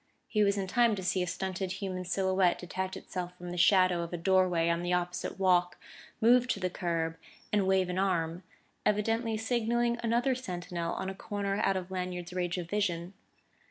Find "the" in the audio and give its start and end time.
3.51-3.55, 4.81-4.93, 6.59-6.71